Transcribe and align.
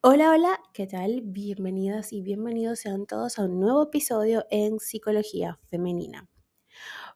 Hola, 0.00 0.30
hola, 0.30 0.60
¿qué 0.72 0.86
tal? 0.86 1.22
Bienvenidas 1.24 2.12
y 2.12 2.22
bienvenidos 2.22 2.78
sean 2.78 3.04
todos 3.04 3.36
a 3.36 3.46
un 3.46 3.58
nuevo 3.58 3.82
episodio 3.82 4.46
en 4.48 4.78
Psicología 4.78 5.58
Femenina. 5.64 6.28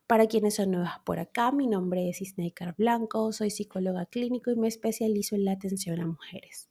Para 0.09 0.27
quienes 0.27 0.57
son 0.57 0.73
nuevas 0.73 0.99
por 1.05 1.21
acá, 1.21 1.53
mi 1.53 1.69
nombre 1.69 2.09
es 2.09 2.21
Isneikar 2.21 2.75
Blanco, 2.75 3.31
soy 3.33 3.51
psicóloga 3.51 4.07
clínico 4.07 4.51
y 4.51 4.57
me 4.57 4.67
especializo 4.67 5.37
en 5.37 5.45
la 5.45 5.53
atención 5.53 6.01
a 6.01 6.09
mujeres, 6.09 6.71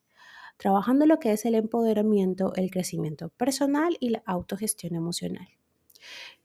trabajando 0.57 1.05
lo 1.05 1.17
que 1.17 1.31
es 1.31 1.45
el 1.45 1.55
empoderamiento, 1.55 2.53
el 2.55 2.71
crecimiento 2.71 3.29
personal 3.29 3.95
y 4.01 4.09
la 4.09 4.21
autogestión 4.25 4.95
emocional. 4.95 5.47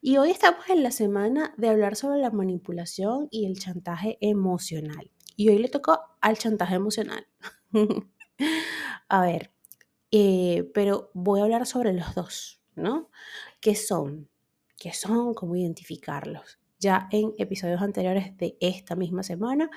Y 0.01 0.19
hoy 0.19 0.31
estamos 0.31 0.71
en 0.71 0.85
la 0.85 0.93
semana 0.93 1.55
de 1.57 1.71
hablar 1.71 1.97
sobre 1.97 2.21
la 2.21 2.31
manipulación 2.31 3.27
y 3.33 3.47
el 3.47 3.59
chantaje 3.59 4.17
emocional. 4.21 5.11
Y 5.35 5.49
hoy 5.49 5.59
le 5.59 5.69
tocó 5.69 5.99
al 6.21 6.39
chantaje 6.39 6.77
emocional. 6.77 7.27
a 9.09 9.21
ver, 9.23 9.56
eh, 10.11 10.71
pero 10.75 11.11
voy 11.15 11.41
a 11.41 11.45
hablar 11.45 11.67
sobre 11.67 11.93
los 11.93 12.15
dos, 12.15 12.61
¿no? 12.75 13.11
¿Qué 13.61 13.75
son? 13.75 14.29
¿Qué 14.79 14.93
son? 14.93 15.35
¿Cómo 15.35 15.57
identificarlos? 15.57 16.59
Ya 16.79 17.09
en 17.11 17.33
episodios 17.39 17.81
anteriores 17.81 18.37
de 18.37 18.57
esta 18.61 18.97
misma 18.97 19.23
semana 19.23 19.71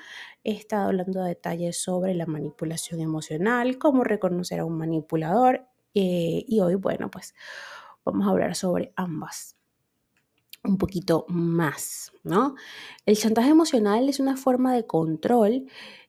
he 0.44 0.52
estado 0.52 0.88
hablando 0.88 1.22
de 1.22 1.30
detalles 1.30 1.82
sobre 1.82 2.14
la 2.14 2.26
manipulación 2.26 3.00
emocional, 3.00 3.78
cómo 3.78 4.04
reconocer 4.04 4.60
a 4.60 4.66
un 4.66 4.76
manipulador 4.76 5.66
eh, 5.94 6.44
y 6.46 6.60
hoy, 6.60 6.74
bueno, 6.74 7.10
pues 7.10 7.34
vamos 8.04 8.26
a 8.26 8.30
hablar 8.30 8.54
sobre 8.54 8.92
ambas 8.96 9.56
un 10.62 10.78
poquito 10.78 11.24
más, 11.28 12.12
¿no? 12.22 12.54
El 13.06 13.16
chantaje 13.16 13.50
emocional 13.50 14.08
es 14.08 14.20
una 14.20 14.36
forma 14.36 14.74
de 14.74 14.86
control 14.86 15.66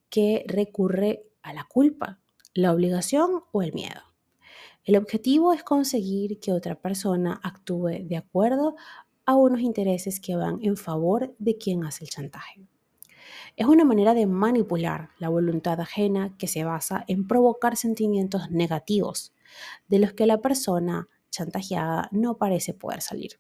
que 0.09 0.43
recurre 0.47 1.23
a 1.41 1.53
la 1.53 1.63
culpa, 1.63 2.19
la 2.53 2.73
obligación 2.73 3.43
o 3.51 3.61
el 3.61 3.73
miedo. 3.73 4.10
El 4.83 4.97
objetivo 4.97 5.53
es 5.53 5.63
conseguir 5.63 6.39
que 6.39 6.51
otra 6.51 6.75
persona 6.75 7.39
actúe 7.43 8.03
de 8.03 8.17
acuerdo 8.17 8.75
a 9.25 9.35
unos 9.35 9.61
intereses 9.61 10.19
que 10.19 10.35
van 10.35 10.57
en 10.63 10.75
favor 10.75 11.35
de 11.37 11.57
quien 11.57 11.83
hace 11.85 12.03
el 12.03 12.09
chantaje. 12.09 12.61
Es 13.55 13.67
una 13.67 13.83
manera 13.83 14.13
de 14.13 14.25
manipular 14.25 15.09
la 15.19 15.29
voluntad 15.29 15.79
ajena 15.79 16.35
que 16.37 16.47
se 16.47 16.63
basa 16.63 17.03
en 17.07 17.27
provocar 17.27 17.77
sentimientos 17.77 18.49
negativos 18.49 19.33
de 19.87 19.99
los 19.99 20.13
que 20.13 20.25
la 20.25 20.41
persona 20.41 21.07
chantajeada 21.29 22.09
no 22.11 22.37
parece 22.37 22.73
poder 22.73 23.01
salir, 23.01 23.39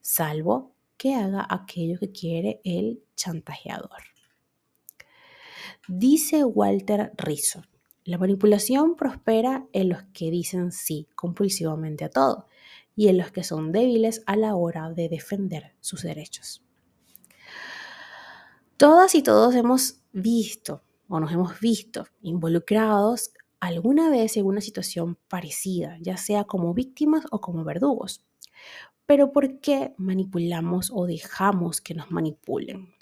salvo 0.00 0.72
que 0.96 1.14
haga 1.14 1.46
aquello 1.48 1.98
que 1.98 2.12
quiere 2.12 2.60
el 2.64 3.02
chantajeador. 3.14 4.02
Dice 5.88 6.44
Walter 6.44 7.12
Rizzo, 7.16 7.62
la 8.04 8.18
manipulación 8.18 8.96
prospera 8.96 9.66
en 9.72 9.88
los 9.88 10.02
que 10.12 10.30
dicen 10.30 10.72
sí 10.72 11.08
compulsivamente 11.14 12.04
a 12.04 12.10
todo 12.10 12.46
y 12.96 13.08
en 13.08 13.18
los 13.18 13.30
que 13.30 13.44
son 13.44 13.72
débiles 13.72 14.22
a 14.26 14.36
la 14.36 14.54
hora 14.54 14.90
de 14.90 15.08
defender 15.08 15.74
sus 15.80 16.02
derechos. 16.02 16.62
Todas 18.76 19.14
y 19.14 19.22
todos 19.22 19.54
hemos 19.54 20.00
visto 20.12 20.82
o 21.08 21.20
nos 21.20 21.30
hemos 21.32 21.60
visto 21.60 22.06
involucrados 22.22 23.32
alguna 23.60 24.10
vez 24.10 24.36
en 24.36 24.46
una 24.46 24.60
situación 24.60 25.16
parecida, 25.28 25.96
ya 26.00 26.16
sea 26.16 26.44
como 26.44 26.74
víctimas 26.74 27.24
o 27.30 27.40
como 27.40 27.64
verdugos. 27.64 28.24
Pero 29.06 29.30
¿por 29.30 29.60
qué 29.60 29.94
manipulamos 29.98 30.90
o 30.92 31.06
dejamos 31.06 31.80
que 31.80 31.94
nos 31.94 32.10
manipulen? 32.10 32.92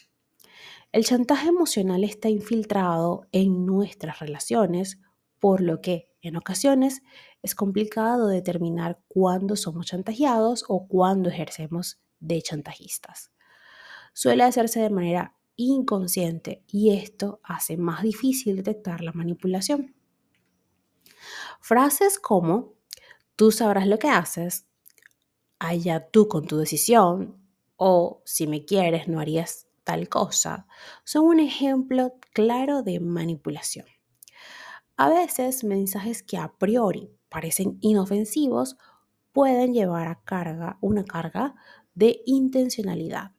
El 0.93 1.05
chantaje 1.05 1.49
emocional 1.49 2.03
está 2.03 2.29
infiltrado 2.29 3.29
en 3.31 3.65
nuestras 3.65 4.19
relaciones, 4.19 4.99
por 5.39 5.61
lo 5.61 5.81
que 5.81 6.11
en 6.21 6.37
ocasiones 6.37 7.03
es 7.43 7.55
complicado 7.55 8.27
determinar 8.27 9.01
cuándo 9.07 9.55
somos 9.55 9.87
chantajeados 9.87 10.65
o 10.67 10.89
cuándo 10.89 11.29
ejercemos 11.29 12.01
de 12.19 12.43
chantajistas. 12.43 13.31
Suele 14.13 14.43
hacerse 14.43 14.81
de 14.81 14.91
manera 14.91 15.37
inconsciente 15.55 16.65
y 16.67 16.91
esto 16.91 17.41
hace 17.45 17.77
más 17.77 18.03
difícil 18.03 18.57
detectar 18.57 19.01
la 19.01 19.13
manipulación. 19.13 19.95
Frases 21.61 22.19
como 22.19 22.75
tú 23.37 23.53
sabrás 23.53 23.87
lo 23.87 24.01
que 24.01 24.09
haces, 24.09 24.67
allá 25.61 26.09
tú 26.11 26.27
con 26.27 26.47
tu 26.49 26.57
decisión 26.57 27.39
o 27.77 28.23
si 28.25 28.49
me 28.49 28.65
quieres 28.65 29.07
no 29.07 29.21
harías 29.21 29.70
tal 29.85 30.09
cosa, 30.09 30.67
son 31.05 31.27
un 31.27 31.41
ejemplo 31.41 32.15
claro 32.33 32.83
de 32.83 33.01
manipulación. 33.01 33.87
A 34.97 35.09
veces 35.09 35.65
mensajes 35.65 36.23
que 36.23 36.37
a 36.37 36.53
priori 36.59 37.11
parecen 37.29 37.79
inofensivos 37.81 38.77
pueden 39.33 39.73
llevar 39.73 40.09
a 40.09 40.23
carga 40.25 40.79
una 40.81 41.05
carga 41.05 41.55
de 41.95 42.21
intencionalidad. 42.27 43.33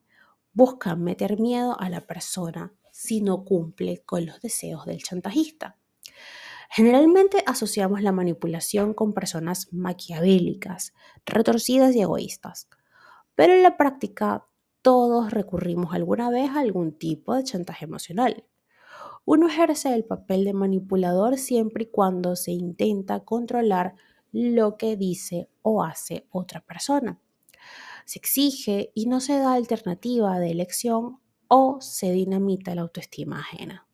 Buscan 0.54 1.04
meter 1.04 1.40
miedo 1.40 1.80
a 1.80 1.90
la 1.90 2.02
persona 2.02 2.74
si 2.92 3.22
no 3.22 3.46
cumple 3.46 4.04
con 4.06 4.26
los 4.26 4.42
deseos 4.42 4.86
del 4.86 5.04
chantajista. 5.04 5.78
Generalmente 6.70 7.44
asociamos 7.46 8.02
la 8.02 8.12
manipulación 8.12 8.94
con 8.94 9.14
personas 9.14 9.68
maquiavélicas, 9.72 10.94
retorcidas 11.26 11.96
y 11.96 12.02
egoístas, 12.02 12.70
pero 13.36 13.54
en 13.54 13.64
la 13.64 13.78
práctica 13.78 14.48
todos 14.82 15.32
recurrimos 15.32 15.94
alguna 15.94 16.30
vez 16.30 16.50
a 16.52 16.60
algún 16.60 16.92
tipo 16.92 17.36
de 17.36 17.44
chantaje 17.44 17.86
emocional. 17.86 18.46
Uno 19.26 19.48
ejerce 19.48 19.94
el 19.94 20.04
papel 20.04 20.46
de 20.46 20.54
manipulador 20.54 21.38
siempre 21.38 21.84
y 21.84 21.92
cuando 21.92 22.36
se 22.36 22.52
intenta 22.52 23.20
controlar 23.22 23.96
lo 24.32 24.78
que 24.78 24.98
dice 24.98 25.50
o 25.62 25.84
hace 25.84 26.28
otra 26.32 26.62
persona. 26.62 27.20
Se 28.06 28.18
exige 28.18 28.92
y 28.96 29.06
no 29.06 29.20
se 29.20 29.38
da 29.38 29.54
alternativa 29.54 30.40
de 30.40 30.52
elección 30.52 31.20
o 31.48 31.80
se 31.82 32.12
dinamita 32.12 32.74
la 32.74 32.82
autoestima 32.82 33.40
ajena. 33.40 33.88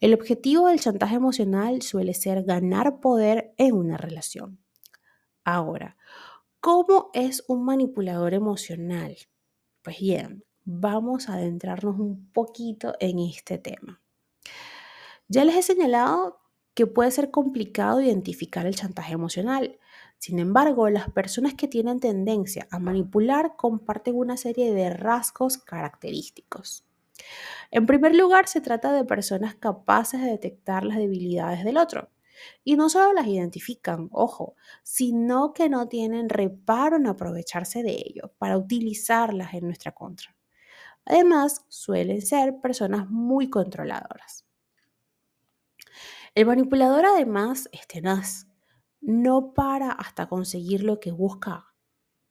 El 0.00 0.14
objetivo 0.14 0.68
del 0.68 0.80
chantaje 0.80 1.16
emocional 1.16 1.82
suele 1.82 2.14
ser 2.14 2.44
ganar 2.44 3.00
poder 3.00 3.54
en 3.56 3.74
una 3.74 3.96
relación. 3.96 4.58
Ahora, 5.42 5.96
¿Cómo 6.66 7.10
es 7.14 7.44
un 7.46 7.64
manipulador 7.64 8.34
emocional? 8.34 9.16
Pues 9.82 10.00
bien, 10.00 10.42
vamos 10.64 11.28
a 11.28 11.34
adentrarnos 11.34 11.96
un 12.00 12.32
poquito 12.32 12.94
en 12.98 13.20
este 13.20 13.56
tema. 13.58 14.02
Ya 15.28 15.44
les 15.44 15.54
he 15.54 15.62
señalado 15.62 16.40
que 16.74 16.88
puede 16.88 17.12
ser 17.12 17.30
complicado 17.30 18.00
identificar 18.00 18.66
el 18.66 18.74
chantaje 18.74 19.12
emocional. 19.14 19.78
Sin 20.18 20.40
embargo, 20.40 20.90
las 20.90 21.08
personas 21.08 21.54
que 21.54 21.68
tienen 21.68 22.00
tendencia 22.00 22.66
a 22.72 22.80
manipular 22.80 23.54
comparten 23.54 24.16
una 24.16 24.36
serie 24.36 24.74
de 24.74 24.90
rasgos 24.90 25.58
característicos. 25.58 26.84
En 27.70 27.86
primer 27.86 28.16
lugar, 28.16 28.48
se 28.48 28.60
trata 28.60 28.92
de 28.92 29.04
personas 29.04 29.54
capaces 29.54 30.20
de 30.20 30.30
detectar 30.30 30.84
las 30.84 30.98
debilidades 30.98 31.62
del 31.62 31.76
otro. 31.76 32.10
Y 32.64 32.76
no 32.76 32.88
solo 32.88 33.12
las 33.12 33.26
identifican, 33.26 34.08
ojo, 34.12 34.56
sino 34.82 35.52
que 35.52 35.68
no 35.68 35.88
tienen 35.88 36.28
reparo 36.28 36.96
en 36.96 37.06
aprovecharse 37.06 37.82
de 37.82 37.92
ello 37.92 38.34
para 38.38 38.58
utilizarlas 38.58 39.54
en 39.54 39.66
nuestra 39.66 39.92
contra. 39.92 40.36
Además, 41.06 41.64
suelen 41.68 42.22
ser 42.22 42.60
personas 42.60 43.08
muy 43.10 43.50
controladoras. 43.50 44.46
El 46.34 46.46
manipulador 46.46 47.04
además 47.06 47.68
es 47.72 47.86
tenaz, 47.86 48.46
no 49.00 49.54
para 49.54 49.90
hasta 49.90 50.28
conseguir 50.28 50.82
lo 50.82 51.00
que 51.00 51.10
busca, 51.10 51.74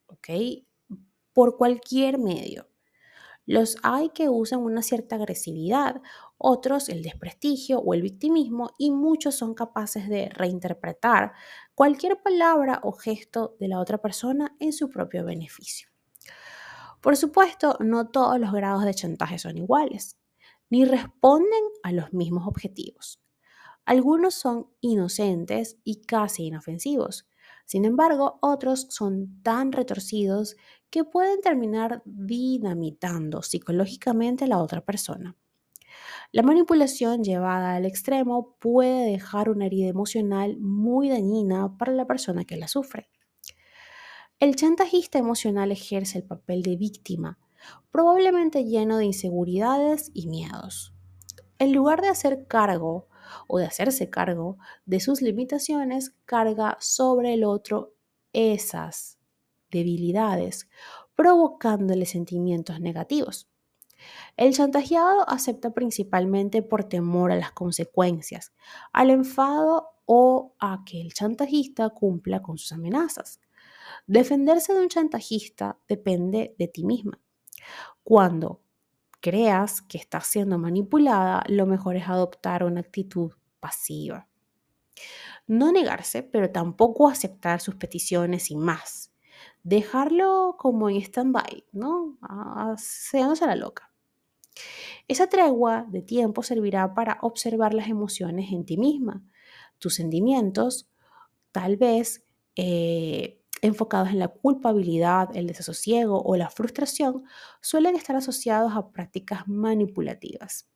¿ok? 0.08 0.30
Por 1.34 1.58
cualquier 1.58 2.18
medio. 2.18 2.70
Los 3.46 3.78
hay 3.84 4.10
que 4.10 4.30
usan 4.30 4.62
una 4.62 4.82
cierta 4.82 5.16
agresividad, 5.18 6.02
otros 6.38 6.90
el 6.90 7.02
desprestigio 7.02 7.80
o 7.80 7.94
el 7.94 8.02
victimismo 8.02 8.72
y 8.78 8.92
muchos 8.92 9.36
son 9.36 9.54
capaces 9.54 10.10
de 10.10 10.30
reinterpretar 10.30 11.34
cualquier 11.74 12.22
palabra 12.22 12.80
o 12.84 12.92
gesto 12.94 13.56
de 13.60 13.68
la 13.68 13.80
otra 13.80 14.00
persona 14.00 14.56
en 14.60 14.74
su 14.74 14.90
propio 14.90 15.26
beneficio. 15.26 15.90
Por 17.02 17.16
supuesto, 17.18 17.78
no 17.80 18.10
todos 18.10 18.40
los 18.40 18.52
grados 18.52 18.84
de 18.86 18.94
chantaje 18.94 19.38
son 19.38 19.58
iguales, 19.58 20.18
ni 20.70 20.86
responden 20.86 21.64
a 21.84 21.92
los 21.92 22.14
mismos 22.14 22.48
objetivos. 22.48 23.22
Algunos 23.86 24.34
son 24.34 24.68
inocentes 24.82 25.78
y 25.84 26.02
casi 26.02 26.46
inofensivos, 26.46 27.28
sin 27.66 27.84
embargo, 27.86 28.38
otros 28.42 28.88
son 28.92 29.42
tan 29.42 29.72
retorcidos 29.72 30.56
que 30.92 31.04
pueden 31.04 31.42
terminar 31.42 32.04
dinamitando 32.06 33.42
psicológicamente 33.42 34.46
a 34.46 34.48
la 34.48 34.62
otra 34.62 34.86
persona. 34.86 35.36
La 36.32 36.44
manipulación 36.44 37.24
llevada 37.24 37.76
al 37.76 37.86
extremo 37.86 38.58
puede 38.60 39.12
dejar 39.12 39.50
una 39.50 39.68
herida 39.68 39.88
emocional 39.88 40.58
muy 40.58 41.10
dañina 41.10 41.78
para 41.78 41.94
la 41.94 42.06
persona 42.06 42.46
que 42.46 42.58
la 42.58 42.68
sufre. 42.68 43.10
El 44.40 44.56
chantajista 44.56 45.18
emocional 45.18 45.72
ejerce 45.72 46.18
el 46.18 46.26
papel 46.26 46.62
de 46.62 46.76
víctima, 46.76 47.40
probablemente 47.92 48.66
lleno 48.66 48.98
de 48.98 49.06
inseguridades 49.06 50.12
y 50.14 50.28
miedos. 50.28 50.94
En 51.58 51.72
lugar 51.72 52.02
de 52.02 52.10
hacer 52.10 52.46
cargo 52.48 53.08
o 53.48 53.60
de 53.60 53.66
hacerse 53.66 54.10
cargo 54.10 54.58
de 54.86 55.00
sus 55.00 55.22
limitaciones, 55.22 56.16
carga 56.26 56.78
sobre 56.82 57.34
el 57.34 57.46
otro 57.46 57.96
esas 58.34 59.18
debilidades, 59.72 60.70
provocándole 61.16 62.06
sentimientos 62.06 62.82
negativos. 62.82 63.50
El 64.38 64.54
chantajeado 64.54 65.28
acepta 65.30 65.74
principalmente 65.74 66.62
por 66.62 66.84
temor 66.84 67.32
a 67.32 67.36
las 67.36 67.52
consecuencias, 67.52 68.54
al 68.94 69.10
enfado 69.10 69.90
o 70.06 70.56
a 70.60 70.84
que 70.86 71.02
el 71.02 71.14
chantajista 71.14 71.90
cumpla 71.90 72.42
con 72.42 72.58
sus 72.58 72.72
amenazas. 72.72 73.40
Defenderse 74.08 74.74
de 74.74 74.82
un 74.82 74.90
chantajista 74.90 75.80
depende 75.88 76.56
de 76.58 76.68
ti 76.68 76.84
misma. 76.84 77.20
Cuando 78.04 78.62
creas 79.20 79.82
que 79.82 79.98
estás 79.98 80.28
siendo 80.28 80.60
manipulada, 80.60 81.44
lo 81.48 81.66
mejor 81.66 81.96
es 81.96 82.08
adoptar 82.08 82.64
una 82.64 82.82
actitud 82.82 83.32
pasiva. 83.60 84.28
No 85.48 85.72
negarse, 85.72 86.24
pero 86.24 86.52
tampoco 86.52 87.08
aceptar 87.08 87.60
sus 87.62 87.76
peticiones 87.76 88.44
sin 88.44 88.60
más. 88.60 89.12
Dejarlo 89.64 90.56
como 90.60 90.90
en 90.90 90.98
stand-by, 90.98 91.66
¿no? 91.72 92.18
Seándose 92.78 93.48
la 93.48 93.56
loca. 93.56 93.92
Esa 95.08 95.28
tregua 95.28 95.86
de 95.90 96.02
tiempo 96.02 96.44
servirá 96.44 96.94
para 96.94 97.20
observar 97.22 97.74
las 97.74 97.90
emociones 97.90 98.52
en 98.52 98.66
ti 98.66 98.78
misma, 98.78 99.24
tus 99.80 99.96
sentimientos, 99.96 100.90
tal 101.52 101.78
vez 101.78 102.26
eh, 102.56 103.42
enfocados 103.62 104.10
en 104.10 104.20
la 104.20 104.28
culpabilidad, 104.30 105.30
el 105.36 105.48
desasosiego 105.48 106.22
o 106.22 106.36
la 106.36 106.50
frustración, 106.50 107.24
suelen 107.62 107.96
estar 107.96 108.16
asociados 108.16 108.74
a 108.76 108.92
prácticas 108.92 109.48
manipulativas. 109.48 110.70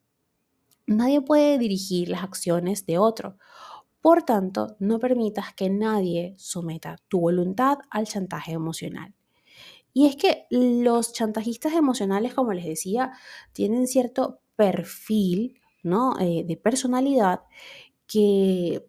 Nadie 0.87 1.21
puede 1.21 1.57
dirigir 1.59 2.09
las 2.09 2.23
acciones 2.23 2.85
de 2.85 2.97
otro. 2.97 3.37
Por 4.01 4.23
tanto, 4.23 4.75
no 4.79 4.97
permitas 4.99 5.53
que 5.53 5.69
nadie 5.69 6.33
someta 6.37 6.97
tu 7.07 7.19
voluntad 7.19 7.77
al 7.91 8.07
chantaje 8.07 8.53
emocional. 8.53 9.13
Y 9.93 10.07
es 10.07 10.15
que 10.15 10.45
los 10.49 11.13
chantajistas 11.13 11.73
emocionales, 11.73 12.33
como 12.33 12.53
les 12.53 12.65
decía, 12.65 13.11
tienen 13.53 13.87
cierto 13.87 14.41
perfil 14.55 15.59
¿no? 15.83 16.19
Eh, 16.19 16.43
de 16.45 16.57
personalidad 16.57 17.41
que 18.07 18.85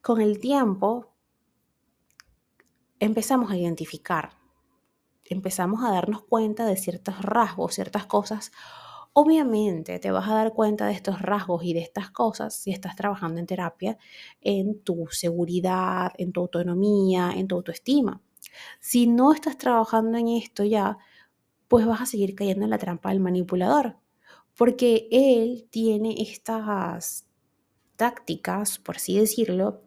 con 0.00 0.20
el 0.20 0.38
tiempo 0.38 1.14
empezamos 3.00 3.50
a 3.50 3.56
identificar, 3.56 4.30
empezamos 5.24 5.82
a 5.82 5.90
darnos 5.90 6.22
cuenta 6.22 6.66
de 6.66 6.76
ciertos 6.76 7.20
rasgos, 7.22 7.74
ciertas 7.74 8.06
cosas. 8.06 8.52
Obviamente 9.12 9.98
te 9.98 10.10
vas 10.10 10.28
a 10.28 10.34
dar 10.34 10.52
cuenta 10.52 10.86
de 10.86 10.92
estos 10.92 11.22
rasgos 11.22 11.64
y 11.64 11.72
de 11.72 11.80
estas 11.80 12.10
cosas 12.10 12.56
si 12.56 12.72
estás 12.72 12.96
trabajando 12.96 13.40
en 13.40 13.46
terapia, 13.46 13.96
en 14.40 14.82
tu 14.82 15.06
seguridad, 15.10 16.12
en 16.18 16.32
tu 16.32 16.40
autonomía, 16.40 17.32
en 17.34 17.46
tu 17.46 17.56
autoestima. 17.56 18.20
Si 18.80 19.06
no 19.06 19.32
estás 19.32 19.58
trabajando 19.58 20.18
en 20.18 20.28
esto 20.28 20.64
ya, 20.64 20.98
pues 21.68 21.86
vas 21.86 22.02
a 22.02 22.06
seguir 22.06 22.34
cayendo 22.34 22.64
en 22.64 22.70
la 22.70 22.78
trampa 22.78 23.10
del 23.10 23.20
manipulador, 23.20 23.96
porque 24.56 25.08
él 25.10 25.66
tiene 25.70 26.14
estas 26.18 27.26
tácticas, 27.96 28.78
por 28.78 28.96
así 28.96 29.18
decirlo, 29.18 29.82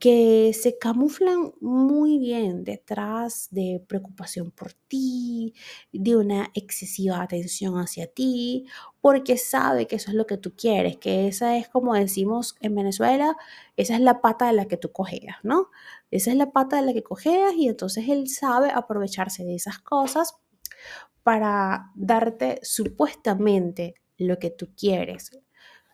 que 0.00 0.52
se 0.54 0.78
camuflan 0.78 1.52
muy 1.60 2.18
bien 2.18 2.64
detrás 2.64 3.48
de 3.50 3.84
preocupación 3.86 4.50
por 4.50 4.72
ti, 4.72 5.54
de 5.92 6.16
una 6.16 6.50
excesiva 6.54 7.20
atención 7.20 7.74
hacia 7.74 8.06
ti, 8.06 8.66
porque 9.02 9.36
sabe 9.36 9.86
que 9.86 9.96
eso 9.96 10.10
es 10.10 10.16
lo 10.16 10.26
que 10.26 10.38
tú 10.38 10.56
quieres, 10.56 10.96
que 10.96 11.28
esa 11.28 11.58
es 11.58 11.68
como 11.68 11.94
decimos 11.94 12.56
en 12.62 12.74
Venezuela, 12.74 13.36
esa 13.76 13.94
es 13.94 14.00
la 14.00 14.22
pata 14.22 14.46
de 14.46 14.54
la 14.54 14.64
que 14.66 14.78
tú 14.78 14.90
cojeas, 14.90 15.36
¿no? 15.42 15.68
Esa 16.10 16.30
es 16.30 16.36
la 16.38 16.50
pata 16.50 16.76
de 16.76 16.86
la 16.86 16.94
que 16.94 17.02
cojeas 17.02 17.52
y 17.54 17.68
entonces 17.68 18.08
él 18.08 18.26
sabe 18.28 18.70
aprovecharse 18.70 19.44
de 19.44 19.54
esas 19.54 19.80
cosas 19.80 20.36
para 21.22 21.92
darte 21.94 22.58
supuestamente 22.62 23.96
lo 24.16 24.38
que 24.38 24.48
tú 24.48 24.70
quieres, 24.74 25.38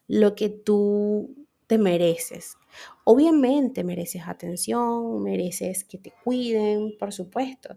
lo 0.06 0.36
que 0.36 0.48
tú 0.48 1.45
te 1.66 1.78
mereces. 1.78 2.56
Obviamente 3.04 3.84
mereces 3.84 4.22
atención, 4.26 5.22
mereces 5.22 5.84
que 5.84 5.98
te 5.98 6.12
cuiden, 6.24 6.96
por 6.98 7.12
supuesto, 7.12 7.76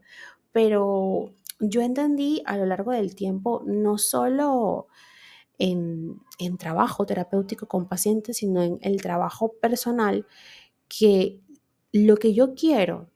pero 0.51 1.33
yo 1.59 1.81
entendí 1.81 2.41
a 2.45 2.57
lo 2.57 2.65
largo 2.65 2.91
del 2.91 3.15
tiempo, 3.15 3.63
no 3.65 3.97
solo 3.97 4.88
en, 5.57 6.19
en 6.39 6.57
trabajo 6.57 7.06
terapéutico 7.06 7.68
con 7.68 7.88
pacientes, 7.88 8.38
sino 8.38 8.63
en 8.63 8.80
el 8.81 9.01
trabajo 9.01 9.53
personal, 9.62 10.25
que 10.88 11.42
lo 11.92 12.18
que 12.18 12.33
yo 12.33 12.56
quiero 12.56 13.09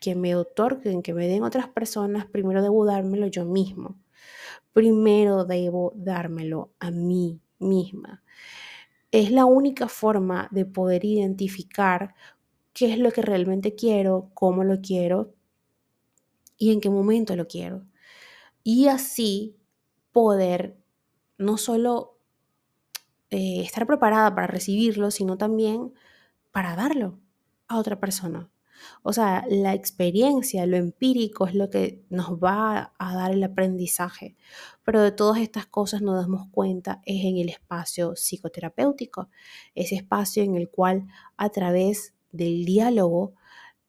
que 0.00 0.14
me 0.14 0.36
otorguen, 0.36 1.02
que 1.02 1.14
me 1.14 1.26
den 1.28 1.42
otras 1.42 1.68
personas, 1.68 2.26
primero 2.26 2.62
debo 2.62 2.84
dármelo 2.84 3.26
yo 3.28 3.44
mismo. 3.44 3.98
Primero 4.72 5.44
debo 5.44 5.92
dármelo 5.96 6.72
a 6.78 6.90
mí 6.90 7.40
misma 7.58 8.22
es 9.20 9.30
la 9.30 9.46
única 9.46 9.88
forma 9.88 10.48
de 10.50 10.66
poder 10.66 11.04
identificar 11.04 12.14
qué 12.74 12.92
es 12.92 12.98
lo 12.98 13.10
que 13.12 13.22
realmente 13.22 13.74
quiero, 13.74 14.30
cómo 14.34 14.62
lo 14.62 14.82
quiero 14.82 15.34
y 16.58 16.72
en 16.72 16.80
qué 16.80 16.90
momento 16.90 17.34
lo 17.36 17.46
quiero. 17.48 17.86
Y 18.62 18.88
así 18.88 19.56
poder 20.12 20.76
no 21.38 21.56
solo 21.56 22.18
eh, 23.30 23.62
estar 23.62 23.86
preparada 23.86 24.34
para 24.34 24.46
recibirlo, 24.48 25.10
sino 25.10 25.38
también 25.38 25.94
para 26.52 26.76
darlo 26.76 27.18
a 27.68 27.78
otra 27.78 27.98
persona. 28.00 28.50
O 29.02 29.12
sea, 29.12 29.44
la 29.48 29.74
experiencia, 29.74 30.66
lo 30.66 30.76
empírico 30.76 31.46
es 31.46 31.54
lo 31.54 31.70
que 31.70 32.04
nos 32.10 32.32
va 32.32 32.92
a 32.98 33.14
dar 33.14 33.32
el 33.32 33.42
aprendizaje. 33.42 34.36
Pero 34.84 35.02
de 35.02 35.12
todas 35.12 35.40
estas 35.40 35.66
cosas 35.66 36.02
nos 36.02 36.16
damos 36.16 36.48
cuenta 36.50 37.00
es 37.04 37.24
en 37.24 37.38
el 37.38 37.48
espacio 37.48 38.14
psicoterapéutico, 38.16 39.30
ese 39.74 39.96
espacio 39.96 40.42
en 40.42 40.56
el 40.56 40.68
cual 40.70 41.06
a 41.36 41.48
través 41.50 42.14
del 42.32 42.64
diálogo 42.64 43.34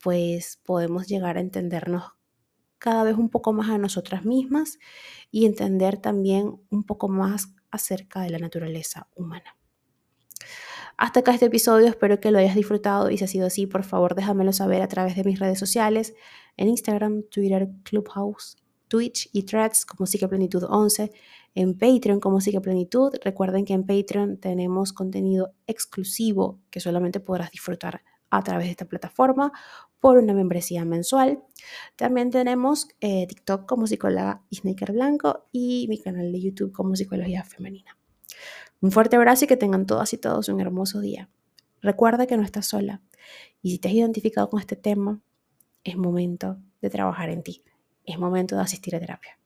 pues 0.01 0.59
podemos 0.63 1.07
llegar 1.07 1.37
a 1.37 1.41
entendernos 1.41 2.03
cada 2.79 3.03
vez 3.03 3.17
un 3.17 3.29
poco 3.29 3.53
más 3.53 3.69
a 3.69 3.77
nosotras 3.77 4.25
mismas 4.25 4.77
y 5.31 5.45
entender 5.45 5.97
también 5.97 6.61
un 6.69 6.83
poco 6.83 7.09
más 7.09 7.53
acerca 7.71 8.21
de 8.21 8.29
la 8.29 8.39
naturaleza 8.39 9.07
humana. 9.15 9.56
Hasta 10.99 11.19
acá 11.19 11.31
este 11.31 11.45
episodio, 11.45 11.85
espero 11.85 12.19
que 12.19 12.31
lo 12.31 12.39
hayas 12.39 12.55
disfrutado 12.55 13.11
y 13.11 13.19
si 13.19 13.23
ha 13.23 13.27
sido 13.27 13.45
así, 13.45 13.67
por 13.67 13.83
favor 13.83 14.15
déjamelo 14.15 14.51
saber 14.51 14.81
a 14.81 14.87
través 14.87 15.15
de 15.15 15.23
mis 15.23 15.39
redes 15.39 15.59
sociales, 15.59 16.15
en 16.57 16.69
Instagram, 16.69 17.21
Twitter, 17.29 17.69
Clubhouse, 17.83 18.57
Twitch 18.87 19.29
y 19.31 19.43
Threads 19.43 19.85
como 19.85 20.07
Psiqueplenitud 20.07 20.63
11, 20.67 21.11
en 21.53 21.77
Patreon 21.77 22.19
como 22.19 22.41
Psiqueplenitud. 22.41 23.13
Recuerden 23.23 23.63
que 23.63 23.73
en 23.73 23.85
Patreon 23.85 24.37
tenemos 24.37 24.91
contenido 24.91 25.53
exclusivo 25.67 26.61
que 26.71 26.79
solamente 26.79 27.19
podrás 27.19 27.51
disfrutar 27.51 28.01
a 28.31 28.43
través 28.43 28.65
de 28.65 28.71
esta 28.71 28.85
plataforma 28.85 29.51
por 29.99 30.17
una 30.17 30.33
membresía 30.33 30.83
mensual. 30.83 31.43
También 31.95 32.31
tenemos 32.31 32.87
eh, 33.01 33.27
TikTok 33.27 33.67
como 33.67 33.85
psicóloga 33.85 34.41
Sneaker 34.51 34.93
Blanco 34.93 35.45
y 35.51 35.85
mi 35.89 35.99
canal 35.99 36.31
de 36.31 36.41
YouTube 36.41 36.71
como 36.71 36.95
Psicología 36.95 37.43
Femenina. 37.43 37.96
Un 38.81 38.91
fuerte 38.91 39.15
abrazo 39.15 39.45
y 39.45 39.47
que 39.47 39.57
tengan 39.57 39.85
todas 39.85 40.13
y 40.13 40.17
todos 40.17 40.49
un 40.49 40.61
hermoso 40.61 40.99
día. 40.99 41.29
Recuerda 41.81 42.27
que 42.27 42.37
no 42.37 42.43
estás 42.43 42.67
sola 42.67 43.01
y 43.61 43.71
si 43.71 43.79
te 43.79 43.87
has 43.87 43.93
identificado 43.93 44.49
con 44.49 44.59
este 44.59 44.75
tema, 44.75 45.19
es 45.83 45.97
momento 45.97 46.57
de 46.81 46.89
trabajar 46.89 47.29
en 47.29 47.43
ti. 47.43 47.63
Es 48.05 48.19
momento 48.19 48.55
de 48.55 48.61
asistir 48.61 48.95
a 48.95 48.99
terapia. 48.99 49.37